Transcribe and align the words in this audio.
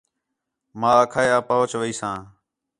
ماں 0.79 0.95
آکھا 1.03 1.21
ہے 1.25 1.29
آں 1.35 1.43
پُہچ 1.47 1.71
ویساں 1.79 2.17